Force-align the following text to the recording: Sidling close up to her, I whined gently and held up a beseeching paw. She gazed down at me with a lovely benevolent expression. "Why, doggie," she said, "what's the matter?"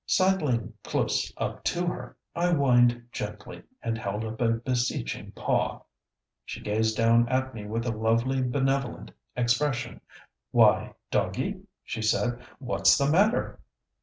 Sidling 0.07 0.73
close 0.83 1.31
up 1.37 1.63
to 1.65 1.85
her, 1.85 2.17
I 2.35 2.51
whined 2.53 3.09
gently 3.11 3.61
and 3.83 3.99
held 3.99 4.25
up 4.25 4.41
a 4.41 4.53
beseeching 4.53 5.31
paw. 5.33 5.83
She 6.43 6.59
gazed 6.59 6.97
down 6.97 7.29
at 7.29 7.53
me 7.53 7.67
with 7.67 7.85
a 7.85 7.91
lovely 7.91 8.41
benevolent 8.41 9.11
expression. 9.35 10.01
"Why, 10.49 10.95
doggie," 11.11 11.67
she 11.83 12.01
said, 12.01 12.39
"what's 12.57 12.97
the 12.97 13.11
matter?" 13.11 13.59